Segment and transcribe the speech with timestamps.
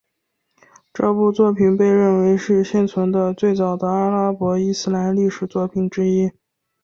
[0.91, 6.31] 这部作品被认为是幸存的最早的阿拉伯伊斯兰历史作品之一。